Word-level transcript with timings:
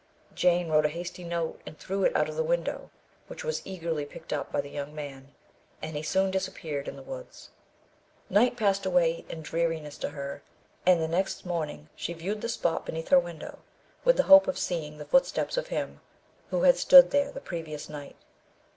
Jane 0.33 0.67
wrote 0.69 0.87
a 0.87 0.89
hasty 0.89 1.23
note 1.23 1.61
and 1.63 1.77
threw 1.77 2.03
it 2.03 2.15
out 2.15 2.27
of 2.27 2.35
the 2.35 2.43
window, 2.43 2.89
which 3.27 3.43
was 3.43 3.61
eagerly 3.65 4.03
picked 4.03 4.33
up 4.33 4.51
by 4.51 4.59
the 4.59 4.71
young 4.71 4.95
man, 4.95 5.27
and 5.79 5.95
he 5.95 6.01
soon 6.01 6.31
disappeared 6.31 6.87
in 6.87 6.95
the 6.95 7.03
woods. 7.03 7.51
Night 8.27 8.57
passed 8.57 8.83
away 8.83 9.25
in 9.29 9.43
dreariness 9.43 9.99
to 9.99 10.09
her, 10.09 10.41
and 10.87 10.99
the 10.99 11.07
next 11.07 11.45
morning 11.45 11.87
she 11.95 12.13
viewed 12.13 12.41
the 12.41 12.49
spot 12.49 12.83
beneath 12.83 13.09
her 13.09 13.19
window 13.19 13.59
with 14.03 14.17
the 14.17 14.23
hope 14.23 14.47
of 14.47 14.57
seeing 14.57 14.97
the 14.97 15.05
footsteps 15.05 15.55
of 15.55 15.67
him 15.67 15.99
who 16.49 16.63
had 16.63 16.77
stood 16.77 17.11
there 17.11 17.31
the 17.31 17.39
previous 17.39 17.87
night. 17.87 18.15